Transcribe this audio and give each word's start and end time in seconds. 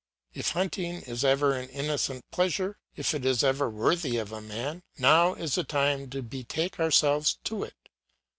If 0.33 0.49
hunting 0.53 1.03
is 1.03 1.23
ever 1.23 1.53
an 1.53 1.69
innocent 1.69 2.25
pleasure, 2.31 2.79
if 2.95 3.13
it 3.13 3.23
is 3.23 3.43
ever 3.43 3.69
worthy 3.69 4.17
of 4.17 4.31
a 4.31 4.41
man, 4.41 4.81
now 4.97 5.35
is 5.35 5.53
the 5.53 5.63
time 5.63 6.09
to 6.09 6.23
betake 6.23 6.79
ourselves 6.79 7.37
to 7.43 7.61
it. 7.63 7.87